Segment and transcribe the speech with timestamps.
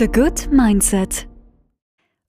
[0.00, 1.28] The Good Mindset.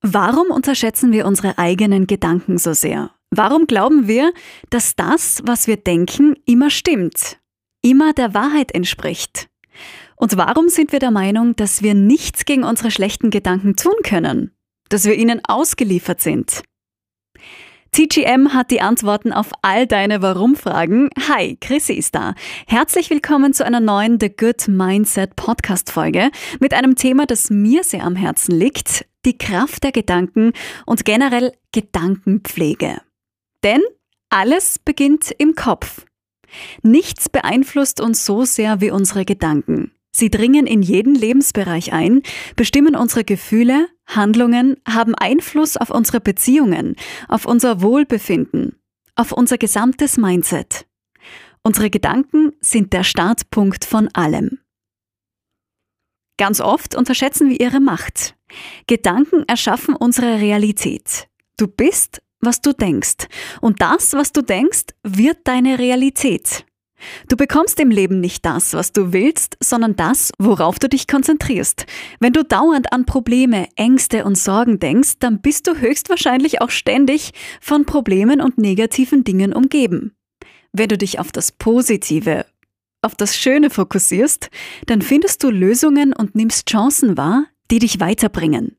[0.01, 3.11] Warum unterschätzen wir unsere eigenen Gedanken so sehr?
[3.29, 4.33] Warum glauben wir,
[4.69, 7.39] dass das, was wir denken, immer stimmt,
[7.81, 9.47] immer der Wahrheit entspricht?
[10.17, 14.51] Und warum sind wir der Meinung, dass wir nichts gegen unsere schlechten Gedanken tun können,
[14.89, 16.63] dass wir ihnen ausgeliefert sind?
[17.93, 21.09] TGM hat die Antworten auf all deine Warum-Fragen.
[21.27, 22.35] Hi, Chrissy ist da.
[22.65, 28.05] Herzlich willkommen zu einer neuen The Good Mindset Podcast-Folge mit einem Thema, das mir sehr
[28.05, 29.05] am Herzen liegt.
[29.25, 30.53] Die Kraft der Gedanken
[30.85, 33.01] und generell Gedankenpflege.
[33.61, 33.81] Denn
[34.29, 36.05] alles beginnt im Kopf.
[36.83, 39.91] Nichts beeinflusst uns so sehr wie unsere Gedanken.
[40.11, 42.21] Sie dringen in jeden Lebensbereich ein,
[42.55, 46.95] bestimmen unsere Gefühle, Handlungen, haben Einfluss auf unsere Beziehungen,
[47.27, 48.75] auf unser Wohlbefinden,
[49.15, 50.85] auf unser gesamtes Mindset.
[51.63, 54.59] Unsere Gedanken sind der Startpunkt von allem.
[56.37, 58.35] Ganz oft unterschätzen wir ihre Macht.
[58.87, 61.27] Gedanken erschaffen unsere Realität.
[61.57, 63.27] Du bist, was du denkst.
[63.61, 66.65] Und das, was du denkst, wird deine Realität.
[67.27, 71.85] Du bekommst im Leben nicht das, was du willst, sondern das, worauf du dich konzentrierst.
[72.19, 77.31] Wenn du dauernd an Probleme, Ängste und Sorgen denkst, dann bist du höchstwahrscheinlich auch ständig
[77.59, 80.15] von Problemen und negativen Dingen umgeben.
[80.73, 82.45] Wenn du dich auf das Positive,
[83.01, 84.49] auf das Schöne fokussierst,
[84.85, 88.77] dann findest du Lösungen und nimmst Chancen wahr, die dich weiterbringen.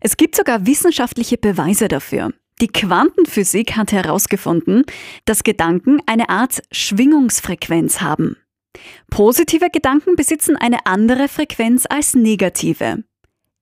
[0.00, 2.32] Es gibt sogar wissenschaftliche Beweise dafür.
[2.60, 4.84] Die Quantenphysik hat herausgefunden,
[5.24, 8.36] dass Gedanken eine Art Schwingungsfrequenz haben.
[9.10, 13.04] Positive Gedanken besitzen eine andere Frequenz als negative.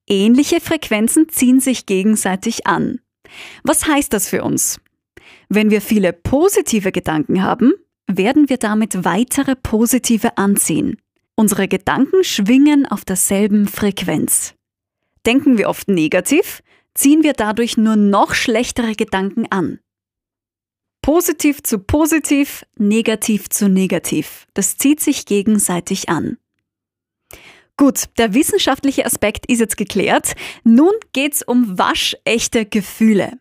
[0.07, 2.99] Ähnliche Frequenzen ziehen sich gegenseitig an.
[3.63, 4.79] Was heißt das für uns?
[5.49, 7.73] Wenn wir viele positive Gedanken haben,
[8.07, 10.97] werden wir damit weitere positive anziehen.
[11.35, 14.53] Unsere Gedanken schwingen auf derselben Frequenz.
[15.25, 16.61] Denken wir oft negativ,
[16.93, 19.79] ziehen wir dadurch nur noch schlechtere Gedanken an.
[21.01, 24.47] Positiv zu positiv, negativ zu negativ.
[24.53, 26.37] Das zieht sich gegenseitig an.
[27.75, 30.33] Gut, der wissenschaftliche Aspekt ist jetzt geklärt.
[30.63, 33.39] Nun geht's um waschechte Gefühle.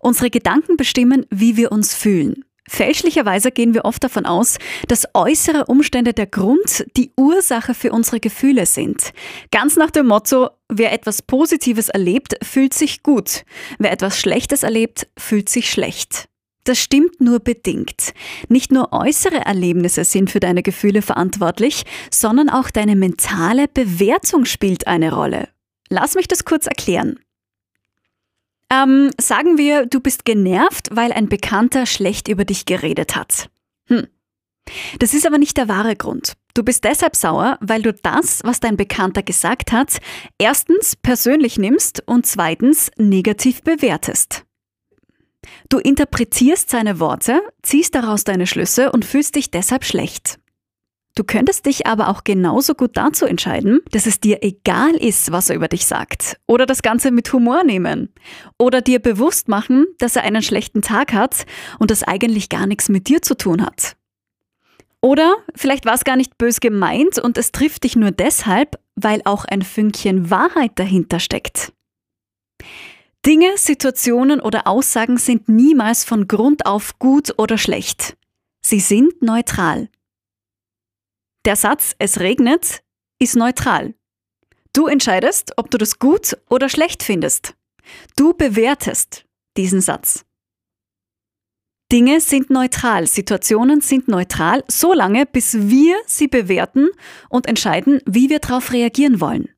[0.00, 2.44] Unsere Gedanken bestimmen, wie wir uns fühlen.
[2.68, 8.20] Fälschlicherweise gehen wir oft davon aus, dass äußere Umstände der Grund, die Ursache für unsere
[8.20, 9.12] Gefühle sind.
[9.50, 13.44] Ganz nach dem Motto, wer etwas Positives erlebt, fühlt sich gut.
[13.78, 16.28] Wer etwas Schlechtes erlebt, fühlt sich schlecht.
[16.64, 18.12] Das stimmt nur bedingt.
[18.48, 24.86] Nicht nur äußere Erlebnisse sind für deine Gefühle verantwortlich, sondern auch deine mentale Bewertung spielt
[24.86, 25.48] eine Rolle.
[25.88, 27.18] Lass mich das kurz erklären.
[28.70, 33.48] Ähm, sagen wir, du bist genervt, weil ein Bekannter schlecht über dich geredet hat.
[33.86, 34.06] Hm.
[34.98, 36.34] Das ist aber nicht der wahre Grund.
[36.54, 39.98] Du bist deshalb sauer, weil du das, was dein Bekannter gesagt hat,
[40.38, 44.44] erstens persönlich nimmst und zweitens negativ bewertest.
[45.68, 50.38] Du interpretierst seine Worte, ziehst daraus deine Schlüsse und fühlst dich deshalb schlecht.
[51.18, 55.50] Du könntest dich aber auch genauso gut dazu entscheiden, dass es dir egal ist, was
[55.50, 56.36] er über dich sagt.
[56.46, 58.10] Oder das Ganze mit Humor nehmen.
[58.56, 61.44] Oder dir bewusst machen, dass er einen schlechten Tag hat
[61.80, 63.96] und das eigentlich gar nichts mit dir zu tun hat.
[65.00, 69.20] Oder vielleicht war es gar nicht bös gemeint und es trifft dich nur deshalb, weil
[69.24, 71.72] auch ein Fünkchen Wahrheit dahinter steckt.
[73.26, 78.16] Dinge, Situationen oder Aussagen sind niemals von Grund auf gut oder schlecht.
[78.60, 79.88] Sie sind neutral.
[81.44, 82.82] Der Satz Es regnet
[83.18, 83.94] ist neutral.
[84.72, 87.54] Du entscheidest, ob du das gut oder schlecht findest.
[88.16, 89.24] Du bewertest
[89.56, 90.24] diesen Satz.
[91.90, 96.90] Dinge sind neutral, Situationen sind neutral, solange bis wir sie bewerten
[97.30, 99.48] und entscheiden, wie wir darauf reagieren wollen.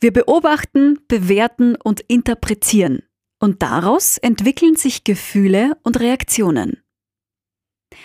[0.00, 3.02] Wir beobachten, bewerten und interpretieren
[3.38, 6.82] und daraus entwickeln sich Gefühle und Reaktionen.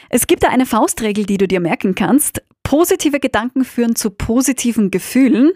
[0.10, 2.44] Es gibt da eine Faustregel, die du dir merken kannst.
[2.66, 5.52] Positive Gedanken führen zu positiven Gefühlen,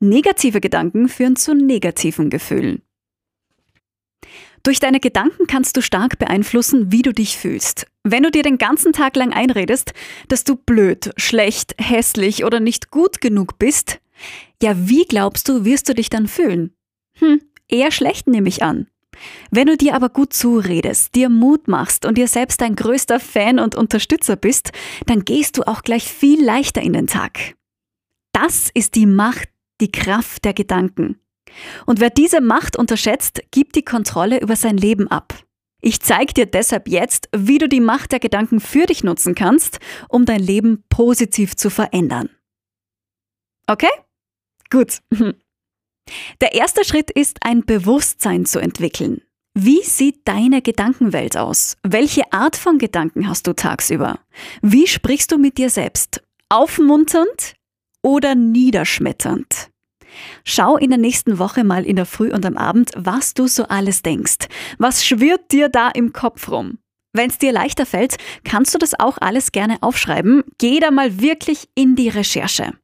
[0.00, 2.82] negative Gedanken führen zu negativen Gefühlen.
[4.64, 7.86] Durch deine Gedanken kannst du stark beeinflussen, wie du dich fühlst.
[8.02, 9.94] Wenn du dir den ganzen Tag lang einredest,
[10.26, 14.00] dass du blöd, schlecht, hässlich oder nicht gut genug bist,
[14.60, 16.74] ja, wie glaubst du, wirst du dich dann fühlen?
[17.20, 18.88] Hm, eher schlecht nehme ich an.
[19.50, 23.58] Wenn du dir aber gut zuredest, dir Mut machst und dir selbst dein größter Fan
[23.58, 24.72] und Unterstützer bist,
[25.06, 27.56] dann gehst du auch gleich viel leichter in den Tag.
[28.32, 29.48] Das ist die Macht,
[29.80, 31.20] die Kraft der Gedanken.
[31.86, 35.34] Und wer diese Macht unterschätzt, gibt die Kontrolle über sein Leben ab.
[35.80, 39.80] Ich zeige dir deshalb jetzt, wie du die Macht der Gedanken für dich nutzen kannst,
[40.08, 42.28] um dein Leben positiv zu verändern.
[43.66, 43.90] Okay?
[44.70, 45.00] Gut.
[46.40, 49.22] Der erste Schritt ist, ein Bewusstsein zu entwickeln.
[49.54, 51.76] Wie sieht deine Gedankenwelt aus?
[51.82, 54.20] Welche Art von Gedanken hast du tagsüber?
[54.62, 56.22] Wie sprichst du mit dir selbst?
[56.48, 57.54] Aufmunternd
[58.02, 59.70] oder niederschmetternd?
[60.44, 63.64] Schau in der nächsten Woche mal in der Früh und am Abend, was du so
[63.64, 64.46] alles denkst.
[64.78, 66.78] Was schwirrt dir da im Kopf rum?
[67.12, 70.44] Wenn es dir leichter fällt, kannst du das auch alles gerne aufschreiben.
[70.58, 72.74] Geh da mal wirklich in die Recherche.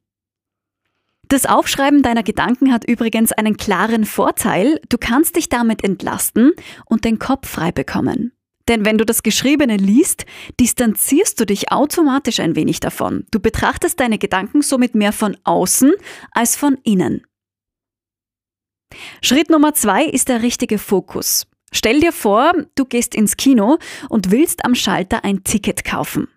[1.29, 4.79] Das Aufschreiben deiner Gedanken hat übrigens einen klaren Vorteil.
[4.87, 6.53] Du kannst dich damit entlasten
[6.85, 8.31] und den Kopf frei bekommen.
[8.69, 10.25] Denn wenn du das Geschriebene liest,
[10.59, 13.25] distanzierst du dich automatisch ein wenig davon.
[13.31, 15.93] Du betrachtest deine Gedanken somit mehr von außen
[16.31, 17.25] als von innen.
[19.21, 21.47] Schritt Nummer zwei ist der richtige Fokus.
[21.73, 23.77] Stell dir vor, du gehst ins Kino
[24.09, 26.29] und willst am Schalter ein Ticket kaufen.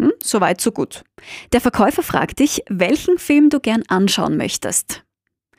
[0.00, 1.04] Hm, Soweit, so gut.
[1.52, 5.04] Der Verkäufer fragt dich, welchen Film du gern anschauen möchtest.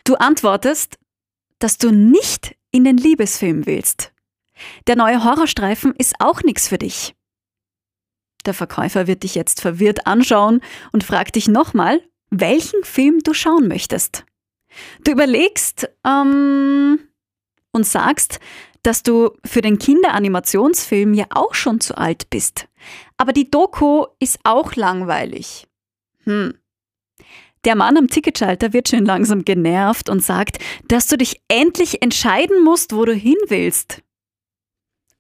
[0.04, 0.98] Du antwortest,
[1.60, 4.14] dass du nicht in den Liebesfilm willst.
[4.88, 7.16] Der neue Horrorstreifen ist auch nichts für dich.
[8.46, 10.62] Der Verkäufer wird dich jetzt verwirrt anschauen
[10.92, 14.26] und fragt dich nochmal, welchen Film du schauen möchtest.
[15.04, 17.00] Du überlegst ähm,
[17.72, 18.40] und sagst,
[18.84, 22.69] dass du für den Kinderanimationsfilm ja auch schon zu alt bist.
[23.18, 25.68] Aber die Doku ist auch langweilig.
[26.24, 26.54] Hm.
[27.66, 32.64] Der Mann am Ticketschalter wird schon langsam genervt und sagt, dass du dich endlich entscheiden
[32.64, 34.02] musst, wo du hin willst.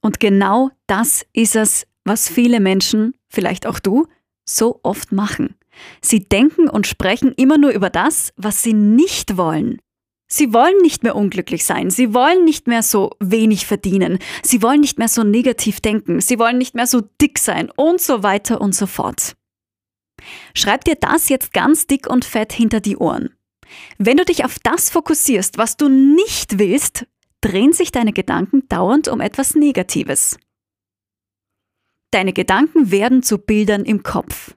[0.02, 4.08] Und genau das ist es, was viele Menschen, vielleicht auch du,
[4.46, 5.56] so oft machen.
[6.02, 9.82] Sie denken und sprechen immer nur über das, was sie nicht wollen.
[10.32, 14.80] Sie wollen nicht mehr unglücklich sein, sie wollen nicht mehr so wenig verdienen, sie wollen
[14.80, 18.62] nicht mehr so negativ denken, sie wollen nicht mehr so dick sein und so weiter
[18.62, 19.36] und so fort.
[20.54, 23.36] Schreib dir das jetzt ganz dick und fett hinter die Ohren.
[23.98, 27.08] Wenn du dich auf das fokussierst, was du nicht willst,
[27.42, 30.38] drehen sich deine Gedanken dauernd um etwas Negatives.
[32.12, 34.56] Deine Gedanken werden zu Bildern im Kopf.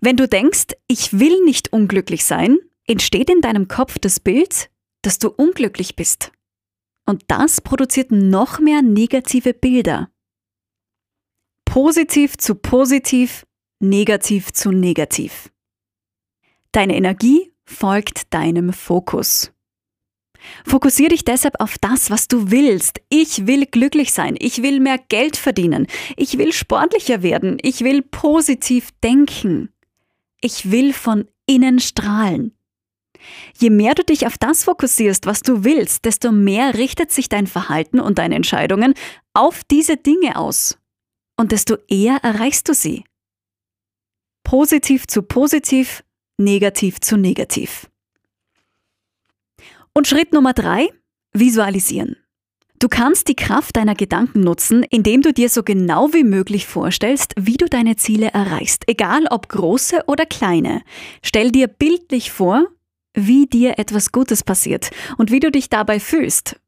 [0.00, 4.70] Wenn du denkst, ich will nicht unglücklich sein, entsteht in deinem Kopf das Bild,
[5.06, 6.32] dass du unglücklich bist.
[7.06, 10.10] Und das produziert noch mehr negative Bilder.
[11.64, 13.46] Positiv zu positiv,
[13.78, 15.52] negativ zu negativ.
[16.72, 19.52] Deine Energie folgt deinem Fokus.
[20.64, 23.00] Fokussiere dich deshalb auf das, was du willst.
[23.08, 25.86] Ich will glücklich sein, ich will mehr Geld verdienen,
[26.16, 29.72] ich will sportlicher werden, ich will positiv denken.
[30.40, 32.55] Ich will von innen strahlen.
[33.58, 37.46] Je mehr du dich auf das fokussierst, was du willst, desto mehr richtet sich dein
[37.46, 38.94] Verhalten und deine Entscheidungen
[39.34, 40.78] auf diese Dinge aus.
[41.36, 43.04] Und desto eher erreichst du sie.
[44.42, 46.04] Positiv zu positiv,
[46.38, 47.90] negativ zu negativ.
[49.92, 50.88] Und Schritt Nummer drei,
[51.32, 52.16] visualisieren.
[52.78, 57.32] Du kannst die Kraft deiner Gedanken nutzen, indem du dir so genau wie möglich vorstellst,
[57.38, 60.82] wie du deine Ziele erreichst, egal ob große oder kleine.
[61.22, 62.66] Stell dir bildlich vor,
[63.16, 66.60] wie dir etwas Gutes passiert und wie du dich dabei fühlst.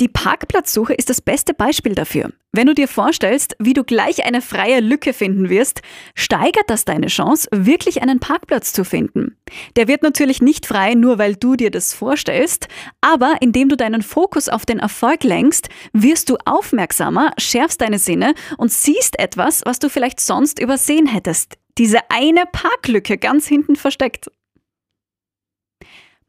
[0.00, 2.32] Die Parkplatzsuche ist das beste Beispiel dafür.
[2.52, 5.82] Wenn du dir vorstellst, wie du gleich eine freie Lücke finden wirst,
[6.14, 9.36] steigert das deine Chance, wirklich einen Parkplatz zu finden.
[9.76, 12.68] Der wird natürlich nicht frei, nur weil du dir das vorstellst,
[13.00, 18.34] aber indem du deinen Fokus auf den Erfolg lenkst, wirst du aufmerksamer, schärfst deine Sinne
[18.56, 21.58] und siehst etwas, was du vielleicht sonst übersehen hättest.
[21.78, 24.30] Diese eine Parklücke ganz hinten versteckt.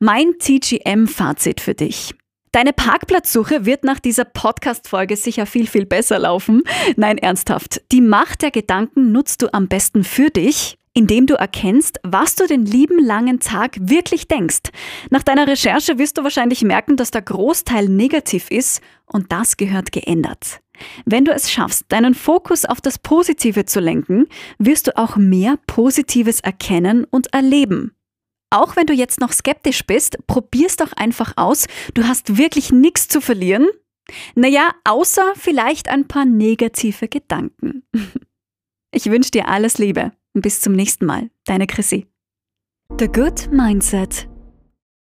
[0.06, 2.14] Mein TGM-Fazit für dich.
[2.52, 6.62] Deine Parkplatzsuche wird nach dieser Podcast-Folge sicher viel, viel besser laufen.
[6.96, 7.82] Nein, ernsthaft.
[7.92, 12.46] Die Macht der Gedanken nutzt du am besten für dich, indem du erkennst, was du
[12.46, 14.70] den lieben langen Tag wirklich denkst.
[15.10, 19.92] Nach deiner Recherche wirst du wahrscheinlich merken, dass der Großteil negativ ist und das gehört
[19.92, 20.60] geändert.
[21.06, 24.28] Wenn du es schaffst, deinen Fokus auf das Positive zu lenken,
[24.60, 27.95] wirst du auch mehr Positives erkennen und erleben.
[28.56, 31.68] Auch wenn du jetzt noch skeptisch bist, probier's doch einfach aus.
[31.94, 33.68] Du hast wirklich nichts zu verlieren.
[34.34, 37.84] Naja, außer vielleicht ein paar negative Gedanken.
[38.92, 41.30] Ich wünsche dir alles Liebe und bis zum nächsten Mal.
[41.44, 42.08] Deine Chrissy.
[42.98, 44.30] The Good Mindset